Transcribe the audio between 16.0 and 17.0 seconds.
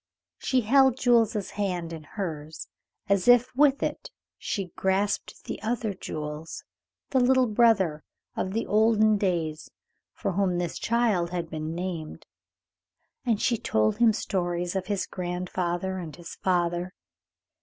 his father.